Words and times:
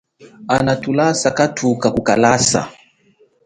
Ana 0.55 0.73
thulasa 0.81 1.27
hathuka 1.37 1.87
kukalasa. 1.95 2.61